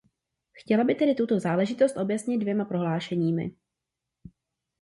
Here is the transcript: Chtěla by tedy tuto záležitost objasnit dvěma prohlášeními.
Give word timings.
Chtěla 0.53 0.83
by 0.83 0.95
tedy 0.95 1.15
tuto 1.15 1.39
záležitost 1.39 1.97
objasnit 1.97 2.37
dvěma 2.37 2.65
prohlášeními. 2.65 3.51